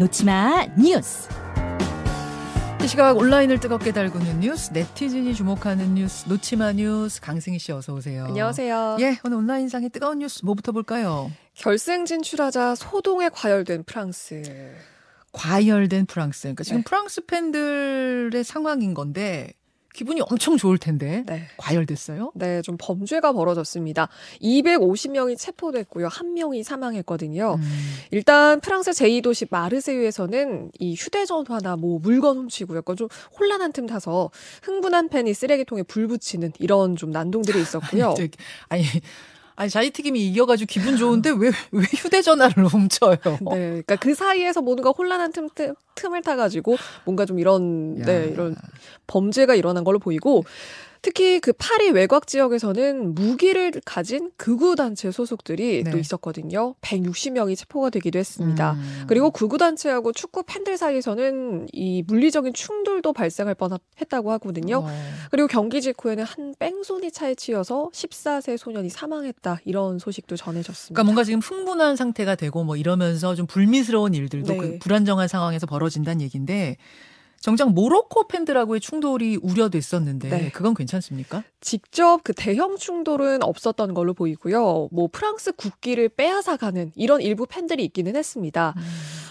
[0.00, 1.28] 놓치마 뉴스.
[2.82, 8.24] 이 시각 온라인을 뜨겁게 달구는 뉴스, 네티즌이 주목하는 뉴스, 놓치마 뉴스, 강승희 씨 어서 오세요.
[8.24, 8.96] 안녕하세요.
[9.00, 11.30] 예, 오늘 온라인상의 뜨거운 뉴스 뭐부터 볼까요?
[11.52, 14.42] 결승 진출하자 소동에 과열된 프랑스.
[15.32, 16.44] 과열된 프랑스.
[16.44, 16.84] 그러니까 지금 네.
[16.84, 19.52] 프랑스 팬들의 상황인 건데
[19.92, 21.46] 기분이 엄청 좋을 텐데 네.
[21.56, 22.32] 과열됐어요?
[22.34, 24.08] 네, 좀 범죄가 벌어졌습니다.
[24.42, 26.08] 250명이 체포됐고요.
[26.08, 27.56] 한 명이 사망했거든요.
[27.58, 27.92] 음.
[28.10, 34.30] 일단 프랑스 제2도시 마르세유에서는 이 휴대전화나 뭐 물건 훔치고 약간 좀 혼란한 틈 타서
[34.62, 38.14] 흥분한 팬이 쓰레기통에 불 붙이는 이런 좀 난동들이 있었고요.
[38.16, 38.30] 아니,
[38.68, 38.84] 아니,
[39.60, 43.16] 아니 자이튀김이 이겨가지고 기분 좋은데 왜 왜 휴대전화를 훔쳐요?
[43.22, 48.06] 네, 그러니까 그 사이에서 뭔가 혼란한 틈, 틈, 틈을 타가지고 뭔가 좀 이런, 야.
[48.06, 48.56] 네, 이런
[49.06, 50.44] 범죄가 일어난 걸로 보이고
[51.02, 55.90] 특히 그 파리 외곽 지역에서는 무기를 가진 극우 단체 소속들이 네.
[55.90, 56.74] 또 있었거든요.
[56.82, 58.72] 160명이 체포가 되기도 했습니다.
[58.72, 59.04] 음.
[59.06, 64.82] 그리고 극우 단체하고 축구 팬들 사이에서는 이 물리적인 충돌도 발생할 뻔했다고 하거든요.
[64.84, 64.88] 어.
[65.30, 70.94] 그리고 경기 직후에는 한 뺑소니 차에 치여서 14세 소년이 사망했다 이런 소식도 전해졌습니다.
[70.94, 74.58] 그러니까 뭔가 지금 흥분한 상태가 되고 뭐 이러면서 좀 불미스러운 일들도 네.
[74.58, 76.76] 그 불안정한 상황에서 벌어진다는 얘기인데
[77.40, 80.50] 정작 모로코 팬들하고의 충돌이 우려됐었는데 네.
[80.50, 81.42] 그건 괜찮습니까?
[81.62, 84.90] 직접 그 대형 충돌은 없었던 걸로 보이고요.
[84.92, 88.74] 뭐 프랑스 국기를 빼앗아가는 이런 일부 팬들이 있기는 했습니다.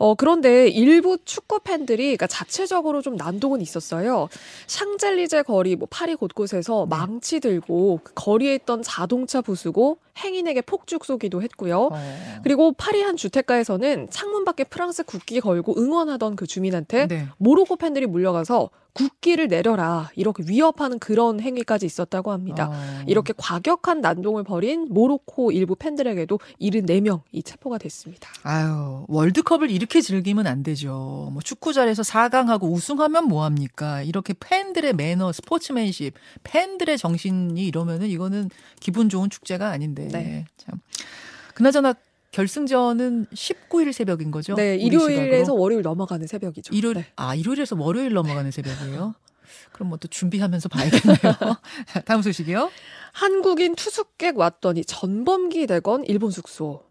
[0.00, 4.30] 어 그런데 일부 축구 팬들이 그러니까 자체적으로 좀 난동은 있었어요.
[4.66, 6.96] 샹젤리제 거리 뭐 파리 곳곳에서 네.
[6.96, 11.90] 망치 들고 그 거리에 있던 자동차 부수고 행인에게 폭죽 쏘기도 했고요.
[11.92, 12.40] 어.
[12.42, 17.26] 그리고 파리 한 주택가에서는 창문 밖에 프랑스 국기 걸고 응원하던 그 주민한테 네.
[17.36, 22.70] 모로코 팬들이 물려가서 국기를 내려라 이렇게 위협하는 그런 행위까지 있었다고 합니다.
[22.70, 23.04] 어.
[23.06, 28.28] 이렇게 과격한 난동을 벌인 모로코 일부 팬들에게도 74명이 체포가 됐습니다.
[28.42, 31.30] 아유 월드컵을 이렇게 즐기면 안 되죠.
[31.32, 34.02] 뭐 축구 잘해서 4강하고 우승하면 뭐 합니까?
[34.02, 38.50] 이렇게 팬들의 매너, 스포츠맨십, 팬들의 정신이 이러면은 이거는
[38.80, 40.08] 기분 좋은 축제가 아닌데.
[40.08, 40.44] 네.
[40.56, 40.80] 참.
[41.54, 41.94] 그나저나
[42.32, 44.54] 결승전은 19일 새벽인 거죠?
[44.54, 45.60] 네, 일요일에서 시각으로?
[45.62, 46.74] 월요일 넘어가는 새벽이죠.
[46.74, 47.06] 일요일 네.
[47.16, 49.14] 아 일요일에서 월요일 넘어가는 새벽이에요.
[49.72, 51.16] 그럼 뭐 또 준비하면서 봐야겠네요.
[52.06, 52.70] 다음 소식이요.
[53.12, 56.84] 한국인 투숙객 왔더니 전범기 대건 일본 숙소.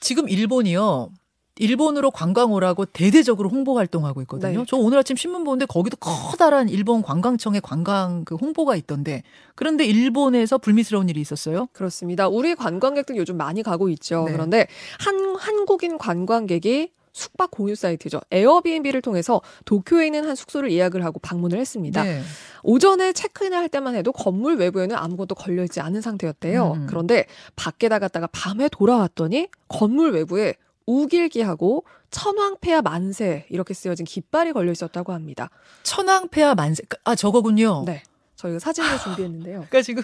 [0.00, 1.10] 지금 일본이요.
[1.58, 4.60] 일본으로 관광 오라고 대대적으로 홍보 활동하고 있거든요.
[4.60, 4.64] 네.
[4.68, 9.22] 저 오늘 아침 신문 보는데 거기도 커다란 일본 관광청의 관광 그 홍보가 있던데
[9.54, 11.68] 그런데 일본에서 불미스러운 일이 있었어요.
[11.72, 12.28] 그렇습니다.
[12.28, 14.24] 우리 관광객들 요즘 많이 가고 있죠.
[14.26, 14.32] 네.
[14.32, 14.66] 그런데
[14.98, 18.20] 한 한국인 관광객이 숙박 공유 사이트죠.
[18.30, 22.02] 에어비앤비를 통해서 도쿄에 있는 한 숙소를 예약을 하고 방문을 했습니다.
[22.04, 22.20] 네.
[22.62, 26.72] 오전에 체크인을 할 때만 해도 건물 외부에는 아무것도 걸려있지 않은 상태였대요.
[26.72, 26.86] 음.
[26.86, 27.24] 그런데
[27.56, 30.56] 밖에 나갔다가 밤에 돌아왔더니 건물 외부에
[30.86, 35.50] 우길기하고 천황폐하 만세 이렇게 쓰여진 깃발이 걸려 있었다고 합니다.
[35.82, 37.84] 천황폐하 만세 아 저거군요.
[37.84, 38.02] 네.
[38.36, 39.66] 저희가 사진을 준비했는데요.
[39.68, 40.02] 그러니까 지금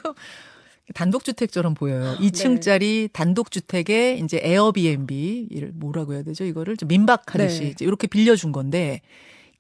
[0.95, 2.17] 단독주택처럼 보여요.
[2.19, 6.45] 2층짜리 단독주택에 이제 에어비앤비 이를 뭐라고 해야 되죠?
[6.45, 7.85] 이거를 좀 민박하듯이 네.
[7.85, 9.01] 이렇게 빌려준 건데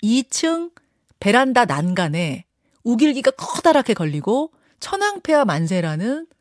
[0.02, 0.72] 2층
[1.20, 2.44] 베란다 난간에
[2.82, 4.50] 우길기가 커다랗게 걸리고
[4.80, 6.32] 천황폐하 만세라는 이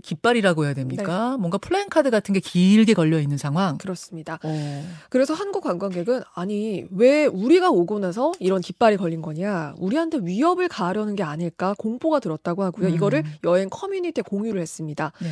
[0.00, 1.36] 깃발이라고 해야 됩니까?
[1.38, 3.78] 뭔가 플랜카드 같은 게 길게 걸려 있는 상황.
[3.78, 4.38] 그렇습니다.
[4.42, 4.84] 어.
[5.10, 11.14] 그래서 한국 관광객은 아니 왜 우리가 오고 나서 이런 깃발이 걸린 거냐 우리한테 위협을 가하려는
[11.16, 12.94] 게 아닐까 공포가 들었다고 하고요 음.
[12.94, 15.28] 이거를 여행 커뮤니티에 공유를 했습니다 네.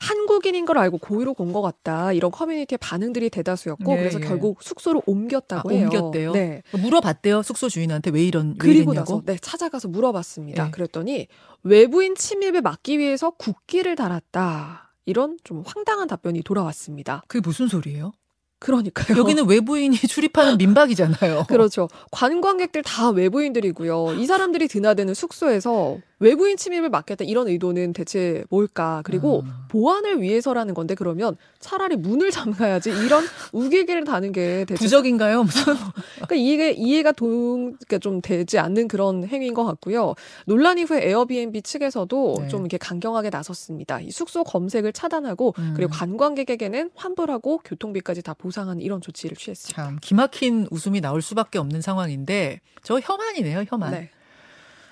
[0.00, 4.24] 한국인인 걸 알고 고의로 본것 같다 이런 커뮤니티의 반응들이 대다수였고 예, 그래서 예.
[4.24, 6.32] 결국 숙소로 옮겼다고 아, 해요 옮겼대요?
[6.32, 7.42] 네 물어봤대요.
[7.42, 9.14] 숙소 주인한테 왜 이런 왜 그리고 이랬냐고.
[9.16, 10.70] 나서 네 찾아가서 물어봤습니다 예.
[10.70, 11.28] 그랬더니
[11.66, 18.12] 외부인 침입을 막기 위해서 국기를 달았다 이런 좀 황당한 답변이 돌아왔습니다 그게 무슨 소리예요?
[18.58, 21.44] 그러니까요 여기는 외부인이 출입하는 민박이잖아요.
[21.46, 21.88] 그렇죠.
[22.10, 24.14] 관광객들 다 외부인들이고요.
[24.14, 29.02] 이 사람들이 드나드는 숙소에서 외부인 침입을 막겠다 이런 의도는 대체 뭘까?
[29.04, 29.52] 그리고 음.
[29.68, 35.44] 보안을 위해서라는 건데 그러면 차라리 문을 잠가야지 이런 우길기를 다는 게 대체 부적인가요?
[35.44, 35.74] 무슨
[36.14, 40.14] 그러니까 이게 이해가 동, 그러니까 좀 되지 않는 그런 행위인 것 같고요.
[40.46, 42.48] 논란 이후에 에어비앤비 측에서도 네.
[42.48, 44.00] 좀 이렇게 강경하게 나섰습니다.
[44.00, 45.72] 이 숙소 검색을 차단하고 음.
[45.76, 49.82] 그리고 관광객에게는 환불하고 교통비까지 다 보상하는 이런 조치를 취했습니다.
[49.82, 53.90] 참 기막힌 웃음이 나올 수밖에 없는 상황인데 저 혐한이네요, 혐한.
[53.92, 54.10] 네.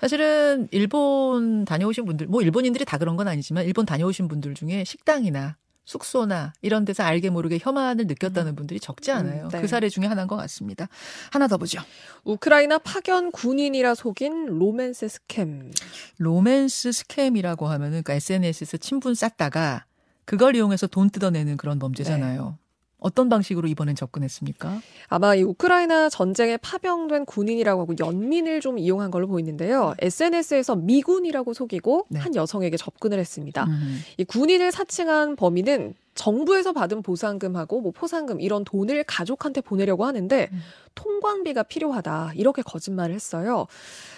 [0.05, 5.57] 사실은 일본 다녀오신 분들, 뭐 일본인들이 다 그런 건 아니지만 일본 다녀오신 분들 중에 식당이나
[5.83, 9.45] 숙소나 이런 데서 알게 모르게 혐한을 느꼈다는 분들이 적지 않아요.
[9.45, 9.61] 음, 네.
[9.61, 10.89] 그 사례 중에 하나인 것 같습니다.
[11.31, 11.81] 하나 더 보죠.
[12.23, 15.71] 우크라이나 파견 군인이라 속인 로맨스 스캠.
[16.19, 19.85] 로맨스 스캠이라고 하면은 그러니까 SNS에서 친분 쌓다가
[20.25, 22.59] 그걸 이용해서 돈 뜯어내는 그런 범죄잖아요.
[23.05, 24.81] 어떤 방식으로 이번엔 접근했습니까?
[25.09, 29.93] 아마 이 우크라이나 전쟁에 파병된 군인이라고 하고 연민을 좀 이용한 걸로 보이는데요.
[29.99, 32.19] SNS에서 미군이라고 속이고 네.
[32.19, 33.65] 한 여성에게 접근을 했습니다.
[33.65, 33.99] 음.
[34.17, 40.59] 이 군인을 사칭한 범인은 정부에서 받은 보상금하고 뭐 포상금 이런 돈을 가족한테 보내려고 하는데 음.
[40.95, 43.67] 통관비가 필요하다 이렇게 거짓말을 했어요.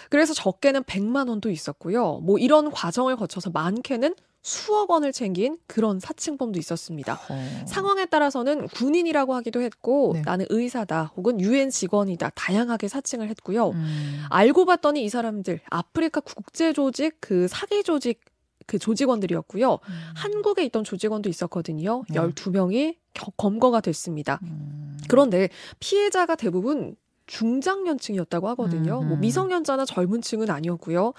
[0.08, 2.20] 그래서 적게는 100만 원도 있었고요.
[2.22, 7.20] 뭐 이런 과정을 거쳐서 많게는 수억 원을 챙긴 그런 사칭범도 있었습니다.
[7.28, 7.64] 어.
[7.66, 10.22] 상황에 따라서는 군인이라고 하기도 했고 네.
[10.22, 13.70] 나는 의사다 혹은 유엔 직원이다 다양하게 사칭을 했고요.
[13.70, 14.24] 음.
[14.30, 18.20] 알고 봤더니 이 사람들 아프리카 국제 조직 그 사기 조직
[18.68, 19.72] 그 조직원들이었고요.
[19.72, 19.94] 음.
[20.14, 22.04] 한국에 있던 조직원도 있었거든요.
[22.10, 22.20] 네.
[22.20, 22.96] 12명이
[23.36, 24.38] 검거가 됐습니다.
[24.42, 24.98] 음.
[25.08, 25.48] 그런데
[25.80, 26.94] 피해자가 대부분
[27.26, 29.00] 중장년층이었다고 하거든요.
[29.00, 29.20] 음, 뭐 음.
[29.20, 31.14] 미성년자나 젊은 층은 아니었고요.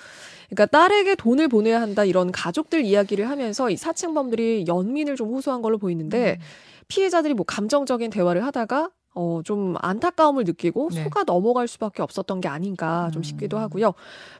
[0.48, 5.80] 그러니까 딸에게 돈을 보내야 한다 이런 가족들 이야기를 하면서 이 사칭범들이 연민을 좀 호소한 걸로
[5.80, 6.44] 보이는데 음.
[6.88, 11.04] 피해자들이 뭐 감정적인 대화를 하다가 어, 좀 안타까움을 느끼고 네.
[11.04, 13.24] 속아 넘어갈 수밖에 없었던 게 아닌가 좀 음.
[13.24, 13.94] 싶기도 하고요.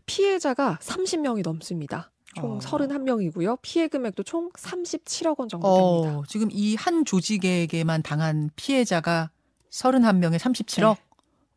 [0.06, 2.12] 피해자가 30명이 넘습니다.
[2.36, 2.60] 총 어.
[2.60, 3.58] 31명이고요.
[3.62, 5.68] 피해 금액도 총 37억 원 정도
[6.02, 6.20] 됩니다.
[6.20, 9.32] 어, 지금 이 한 조직에게만 당한 피해자가
[9.72, 10.96] 31명에 37억?
[10.96, 11.02] 네.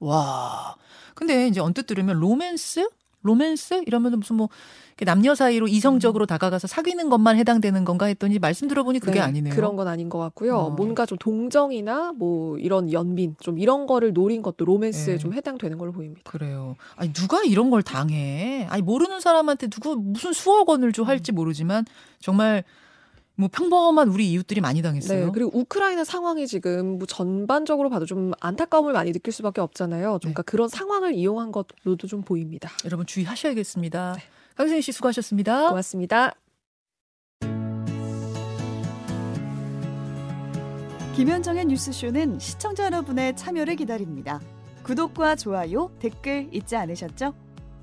[0.00, 0.76] 와.
[1.14, 2.88] 근데 이제 언뜻 들으면 로맨스?
[3.22, 3.82] 로맨스?
[3.86, 4.48] 이러면 무슨 뭐
[4.90, 9.54] 이렇게 남녀 사이로 이성적으로 다가가서 사귀는 것만 해당되는 건가 했더니 말씀 들어보니 그게 네, 아니네요.
[9.54, 10.56] 그런 건 아닌 것 같고요.
[10.56, 10.70] 어.
[10.70, 15.18] 뭔가 좀 동정이나 뭐 이런 연민, 좀 이런 거를 노린 것도 로맨스에 네.
[15.18, 16.30] 좀 해당되는 걸로 보입니다.
[16.30, 16.76] 그래요.
[16.96, 18.66] 아니 누가 이런 걸 당해?
[18.70, 21.84] 아니 모르는 사람한테 누구 무슨 수억 원을 줘 할지 모르지만
[22.20, 22.64] 정말
[23.42, 25.26] 뭐 평범한 우리 이웃들이 많이 당했어요.
[25.26, 30.20] 네, 그리고 우크라이나 상황이 지금 뭐 전반적으로 봐도 좀 안타까움을 많이 느낄 수밖에 없잖아요.
[30.22, 30.34] 좀 네.
[30.34, 32.70] 그러니까 그런 상황을 이용한 것로도 좀 보입니다.
[32.84, 34.14] 여러분 주의하셔야겠습니다.
[34.16, 34.22] 네.
[34.54, 35.70] 강승희 씨 수고하셨습니다.
[35.70, 36.34] 고맙습니다.
[41.16, 44.40] 김현정의 뉴스쇼는 시청자 여러분의 참여를 기다립니다.
[44.84, 47.41] 구독과 좋아요, 댓글 잊지 않으셨죠?